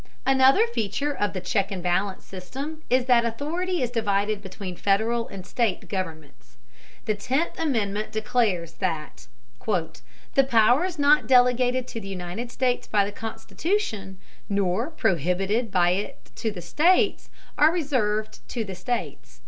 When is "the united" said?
12.01-12.51